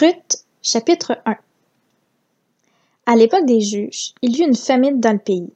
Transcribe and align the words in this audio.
Ruth, 0.00 0.44
chapitre 0.62 1.18
1 1.26 1.34
À 3.06 3.16
l'époque 3.16 3.46
des 3.46 3.60
juges, 3.60 4.14
il 4.22 4.36
y 4.36 4.42
eut 4.42 4.46
une 4.46 4.54
famine 4.54 5.00
dans 5.00 5.10
le 5.10 5.18
pays. 5.18 5.52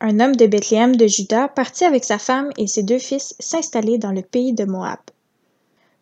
Un 0.00 0.18
homme 0.18 0.34
de 0.34 0.48
Bethléem 0.48 0.96
de 0.96 1.06
Juda 1.06 1.46
partit 1.46 1.84
avec 1.84 2.02
sa 2.02 2.18
femme 2.18 2.50
et 2.58 2.66
ses 2.66 2.82
deux 2.82 2.98
fils 2.98 3.36
s'installer 3.38 3.96
dans 3.96 4.10
le 4.10 4.22
pays 4.22 4.54
de 4.54 4.64
Moab. 4.64 4.98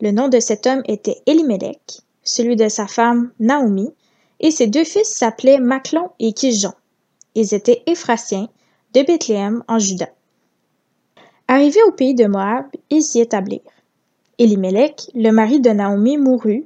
Le 0.01 0.09
nom 0.09 0.29
de 0.29 0.39
cet 0.39 0.65
homme 0.65 0.81
était 0.85 1.21
Elimelech, 1.27 2.01
celui 2.23 2.55
de 2.55 2.69
sa 2.69 2.87
femme 2.87 3.31
Naomi, 3.39 3.93
et 4.39 4.49
ses 4.49 4.65
deux 4.65 4.83
fils 4.83 5.09
s'appelaient 5.09 5.59
Maclon 5.59 6.09
et 6.17 6.33
Kijon. 6.33 6.73
Ils 7.35 7.53
étaient 7.53 7.83
Éphrasiens 7.85 8.49
de 8.95 9.03
Bethléem 9.03 9.63
en 9.67 9.77
Juda. 9.77 10.09
Arrivés 11.47 11.83
au 11.87 11.91
pays 11.91 12.15
de 12.15 12.25
Moab, 12.25 12.65
ils 12.89 13.03
s'y 13.03 13.19
établirent. 13.19 13.61
Elimelech, 14.39 15.11
le 15.13 15.29
mari 15.29 15.59
de 15.59 15.69
Naomi, 15.69 16.17
mourut, 16.17 16.65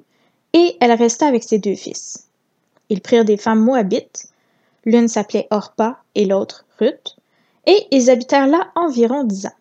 et 0.57 0.75
elle 0.79 0.91
resta 0.91 1.27
avec 1.27 1.43
ses 1.43 1.59
deux 1.59 1.75
fils. 1.75 2.27
Ils 2.89 3.01
prirent 3.01 3.25
des 3.25 3.37
femmes 3.37 3.59
moabites, 3.59 4.29
l'une 4.85 5.07
s'appelait 5.07 5.47
Orpa 5.51 6.01
et 6.15 6.25
l'autre 6.25 6.65
Ruth, 6.79 7.15
et 7.67 7.85
ils 7.91 8.09
habitèrent 8.09 8.47
là 8.47 8.71
environ 8.75 9.23
dix 9.23 9.45
ans. 9.45 9.59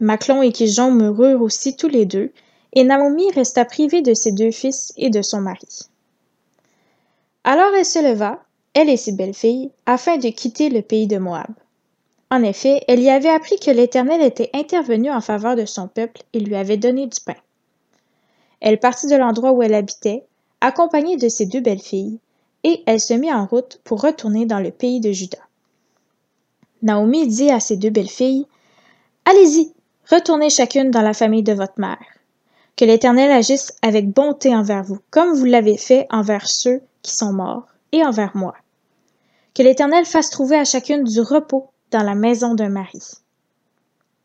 Maclon 0.00 0.42
et 0.42 0.52
Kijon 0.52 0.90
moururent 0.90 1.40
aussi 1.40 1.76
tous 1.76 1.88
les 1.88 2.04
deux, 2.04 2.30
et 2.74 2.84
Naomi 2.84 3.30
resta 3.30 3.64
privée 3.64 4.02
de 4.02 4.12
ses 4.12 4.32
deux 4.32 4.50
fils 4.50 4.92
et 4.96 5.08
de 5.08 5.22
son 5.22 5.40
mari. 5.40 5.88
Alors 7.44 7.72
elle 7.74 7.86
se 7.86 7.98
leva, 7.98 8.42
elle 8.74 8.90
et 8.90 8.98
ses 8.98 9.12
belles-filles, 9.12 9.70
afin 9.86 10.18
de 10.18 10.28
quitter 10.28 10.68
le 10.68 10.82
pays 10.82 11.06
de 11.06 11.18
Moab. 11.18 11.52
En 12.30 12.42
effet, 12.42 12.82
elle 12.86 13.00
y 13.00 13.10
avait 13.10 13.30
appris 13.30 13.58
que 13.58 13.70
l'Éternel 13.70 14.20
était 14.20 14.50
intervenu 14.52 15.10
en 15.10 15.20
faveur 15.22 15.56
de 15.56 15.64
son 15.64 15.88
peuple 15.88 16.22
et 16.34 16.40
lui 16.40 16.56
avait 16.56 16.76
donné 16.76 17.06
du 17.06 17.20
pain. 17.24 17.36
Elle 18.62 18.78
partit 18.78 19.08
de 19.08 19.16
l'endroit 19.16 19.50
où 19.50 19.62
elle 19.62 19.74
habitait, 19.74 20.24
accompagnée 20.60 21.16
de 21.16 21.28
ses 21.28 21.46
deux 21.46 21.60
belles-filles, 21.60 22.20
et 22.62 22.84
elle 22.86 23.00
se 23.00 23.12
mit 23.12 23.32
en 23.32 23.44
route 23.44 23.80
pour 23.82 24.00
retourner 24.00 24.46
dans 24.46 24.60
le 24.60 24.70
pays 24.70 25.00
de 25.00 25.10
Juda. 25.10 25.38
Naomi 26.80 27.26
dit 27.26 27.50
à 27.50 27.58
ses 27.58 27.76
deux 27.76 27.90
belles-filles 27.90 28.46
Allez-y, 29.24 29.72
retournez 30.08 30.48
chacune 30.48 30.92
dans 30.92 31.02
la 31.02 31.12
famille 31.12 31.42
de 31.42 31.52
votre 31.52 31.78
mère. 31.78 31.98
Que 32.76 32.84
l'Éternel 32.84 33.32
agisse 33.32 33.72
avec 33.82 34.08
bonté 34.08 34.54
envers 34.54 34.84
vous, 34.84 35.00
comme 35.10 35.34
vous 35.34 35.44
l'avez 35.44 35.76
fait 35.76 36.06
envers 36.10 36.48
ceux 36.48 36.82
qui 37.02 37.10
sont 37.16 37.32
morts, 37.32 37.66
et 37.90 38.04
envers 38.04 38.36
moi. 38.36 38.54
Que 39.54 39.64
l'Éternel 39.64 40.04
fasse 40.04 40.30
trouver 40.30 40.56
à 40.56 40.64
chacune 40.64 41.02
du 41.02 41.20
repos 41.20 41.68
dans 41.90 42.04
la 42.04 42.14
maison 42.14 42.54
d'un 42.54 42.68
mari. 42.68 43.02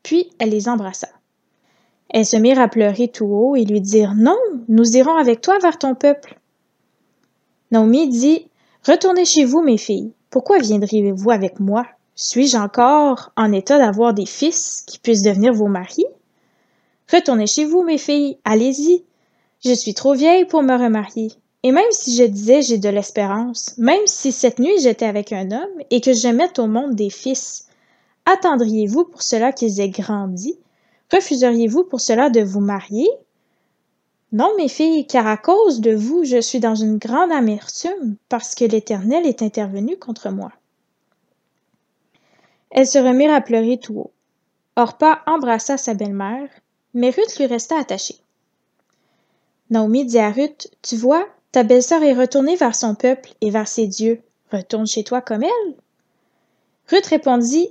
Puis 0.04 0.30
elle 0.38 0.52
les 0.52 0.70
embrassa. 0.70 1.10
Elles 2.10 2.26
se 2.26 2.38
mirent 2.38 2.60
à 2.60 2.68
pleurer 2.68 3.10
tout 3.10 3.26
haut 3.26 3.56
et 3.56 3.66
lui 3.66 3.82
dirent 3.82 4.16
Non, 4.16 4.38
nous 4.68 4.96
irons 4.96 5.18
avec 5.18 5.42
toi 5.42 5.58
vers 5.60 5.78
ton 5.78 5.96
peuple. 5.96 6.40
Naomi 7.72 8.08
dit 8.08 8.48
Retournez 8.86 9.26
chez 9.26 9.44
vous, 9.44 9.62
mes 9.62 9.78
filles. 9.78 10.14
Pourquoi 10.30 10.60
viendriez-vous 10.60 11.32
avec 11.32 11.60
moi? 11.60 11.86
Suis-je 12.16 12.58
encore 12.58 13.32
en 13.36 13.52
état 13.52 13.78
d'avoir 13.78 14.14
des 14.14 14.26
fils 14.26 14.84
qui 14.88 15.00
puissent 15.00 15.24
devenir 15.24 15.54
vos 15.54 15.68
maris? 15.68 16.06
Retournez 17.12 17.48
chez 17.48 17.66
vous, 17.66 17.84
mes 17.84 17.98
filles, 17.98 18.38
allez-y. 18.44 19.04
Je 19.64 19.74
suis 19.74 19.94
trop 19.94 20.14
vieille 20.14 20.46
pour 20.46 20.64
me 20.64 20.74
remarier. 20.74 21.32
Et 21.64 21.72
même 21.72 21.92
si 21.92 22.16
je 22.16 22.24
disais 22.24 22.62
j'ai 22.62 22.78
de 22.78 22.90
l'espérance, 22.90 23.74
même 23.78 24.06
si 24.06 24.32
cette 24.32 24.60
nuit 24.60 24.80
j'étais 24.80 25.06
avec 25.06 25.34
un 25.34 25.52
homme 25.52 25.82
et 25.90 26.02
que 26.02 26.14
je 26.14 26.28
mette 26.28 26.60
au 26.60 26.68
monde 26.68 26.96
des 26.96 27.10
fils, 27.10 27.68
attendriez-vous 28.26 29.06
pour 29.06 29.22
cela 29.22 29.52
qu'ils 29.52 29.80
aient 29.82 29.90
grandi? 29.90 30.58
Refuseriez-vous 31.12 31.84
pour 31.86 32.02
cela 32.02 32.30
de 32.30 32.42
vous 32.42 32.60
marier? 32.60 33.08
Non, 34.34 34.52
mes 34.58 34.68
filles, 34.68 35.08
car 35.08 35.26
à 35.26 35.38
cause 35.38 35.80
de 35.80 35.96
vous, 35.96 36.26
je 36.26 36.42
suis 36.42 36.60
dans 36.60 36.76
une 36.76 36.98
grande 36.98 37.32
amertume, 37.32 38.18
parce 38.28 38.56
que 38.56 38.66
l'Éternel 38.66 39.26
est 39.26 39.42
intervenu 39.42 39.98
contre 39.98 40.30
moi. 40.30 40.52
Elles 42.72 42.88
se 42.88 42.98
remirent 42.98 43.34
à 43.34 43.42
pleurer 43.42 43.78
tout 43.78 43.98
haut. 43.98 44.12
Orpa 44.76 45.24
embrassa 45.26 45.78
sa 45.78 45.94
belle-mère, 45.94 46.50
mais 46.94 47.10
Ruth 47.10 47.38
lui 47.38 47.46
resta 47.46 47.80
attachée. 47.80 48.18
Naomi 49.70 50.06
dit 50.06 50.20
à 50.20 50.30
Ruth, 50.30 50.70
Tu 50.82 50.98
vois, 50.98 51.26
ta 51.52 51.64
belle-sœur 51.64 52.04
est 52.04 52.14
retournée 52.14 52.56
vers 52.56 52.76
son 52.76 52.96
peuple 52.96 53.32
et 53.42 53.50
vers 53.50 53.68
ses 53.68 53.88
dieux. 53.88 54.22
Retourne 54.52 54.88
chez 54.88 55.04
toi 55.04 55.22
comme 55.22 55.44
elle. 55.44 55.76
Ruth 56.90 57.08
répondit 57.08 57.70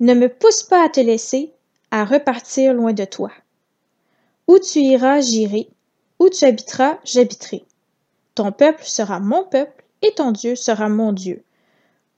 Ne 0.00 0.14
me 0.14 0.28
pousse 0.28 0.62
pas 0.62 0.84
à 0.84 0.88
te 0.88 1.00
laisser, 1.00 1.52
à 2.00 2.04
repartir 2.04 2.74
loin 2.74 2.92
de 2.92 3.04
toi. 3.04 3.30
Où 4.46 4.58
tu 4.58 4.80
iras, 4.80 5.20
j'irai. 5.20 5.68
Où 6.18 6.28
tu 6.28 6.44
habiteras, 6.44 6.98
j'habiterai. 7.04 7.64
Ton 8.34 8.52
peuple 8.52 8.84
sera 8.84 9.18
mon 9.18 9.44
peuple 9.44 9.84
et 10.02 10.12
ton 10.12 10.30
Dieu 10.30 10.56
sera 10.56 10.88
mon 10.88 11.12
Dieu. 11.12 11.42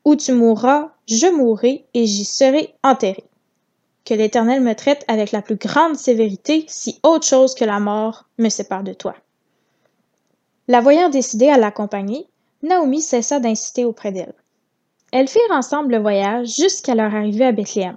Où 0.05 0.16
tu 0.16 0.33
mourras, 0.33 0.91
je 1.06 1.27
mourrai 1.27 1.87
et 1.94 2.06
j'y 2.06 2.25
serai 2.25 2.75
enterré. 2.83 3.25
Que 4.05 4.15
l'Éternel 4.15 4.62
me 4.62 4.75
traite 4.75 5.05
avec 5.06 5.31
la 5.31 5.43
plus 5.43 5.56
grande 5.56 5.97
sévérité 5.97 6.65
si 6.66 6.99
autre 7.03 7.27
chose 7.27 7.55
que 7.55 7.65
la 7.65 7.78
mort 7.78 8.25
me 8.39 8.49
sépare 8.49 8.83
de 8.83 8.95
toi. 8.95 9.15
La 10.66 10.81
voyant 10.81 11.09
décidée 11.09 11.50
à 11.50 11.56
l'accompagner, 11.56 12.27
Naomi 12.62 13.00
cessa 13.00 13.39
d'insister 13.39 13.84
auprès 13.84 14.10
d'elle. 14.10 14.34
Elles 15.12 15.28
firent 15.28 15.53
ensemble 15.53 15.93
le 15.93 16.00
voyage 16.00 16.49
jusqu'à 16.49 16.95
leur 16.95 17.15
arrivée 17.15 17.47
à 17.47 17.53
Bethléem. 17.53 17.97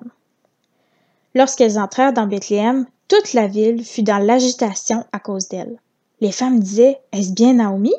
Lorsqu'elles 1.34 1.80
entrèrent 1.80 2.14
dans 2.14 2.28
Bethléem, 2.28 2.86
toute 3.08 3.34
la 3.34 3.48
ville 3.48 3.86
fut 3.86 4.04
dans 4.04 4.18
l'agitation 4.18 5.06
à 5.12 5.20
cause 5.20 5.48
d'elles. 5.48 5.78
Les 6.20 6.32
femmes 6.32 6.60
disaient 6.60 7.00
Est-ce 7.12 7.34
bien 7.34 7.54
Naomi 7.54 7.94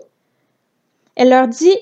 Elle 1.17 1.31
leur 1.31 1.49
dit 1.49 1.77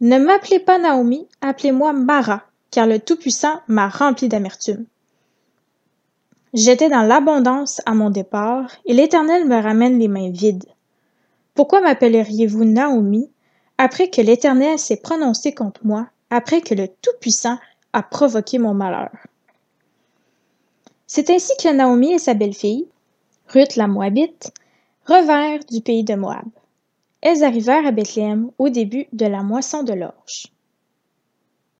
Ne 0.00 0.18
m'appelez 0.18 0.58
pas 0.58 0.78
Naomi, 0.78 1.26
appelez-moi 1.40 1.92
Mara, 1.92 2.42
car 2.70 2.86
le 2.86 2.98
Tout-Puissant 2.98 3.60
m'a 3.68 3.88
rempli 3.88 4.28
d'amertume. 4.28 4.86
J'étais 6.54 6.88
dans 6.88 7.02
l'abondance 7.02 7.80
à 7.86 7.94
mon 7.94 8.10
départ, 8.10 8.70
et 8.84 8.92
l'Éternel 8.92 9.46
me 9.46 9.60
ramène 9.60 9.98
les 9.98 10.08
mains 10.08 10.30
vides. 10.30 10.66
Pourquoi 11.54 11.80
m'appelleriez-vous 11.80 12.64
Naomi 12.64 13.30
après 13.78 14.08
que 14.08 14.20
l'Éternel 14.20 14.78
s'est 14.78 14.96
prononcé 14.96 15.52
contre 15.52 15.80
moi, 15.84 16.06
après 16.30 16.60
que 16.60 16.74
le 16.74 16.88
Tout-Puissant 16.88 17.58
a 17.92 18.02
provoqué 18.02 18.58
mon 18.58 18.74
malheur? 18.74 19.10
C'est 21.14 21.28
ainsi 21.28 21.52
que 21.62 21.70
Naomi 21.70 22.14
et 22.14 22.18
sa 22.18 22.32
belle-fille, 22.32 22.88
Ruth 23.48 23.76
la 23.76 23.86
Moabite, 23.86 24.50
revinrent 25.04 25.62
du 25.70 25.82
pays 25.82 26.04
de 26.04 26.14
Moab. 26.14 26.48
Elles 27.20 27.44
arrivèrent 27.44 27.86
à 27.86 27.90
Bethléem 27.90 28.50
au 28.56 28.70
début 28.70 29.08
de 29.12 29.26
la 29.26 29.42
moisson 29.42 29.82
de 29.82 29.92
l'orge. 29.92 30.51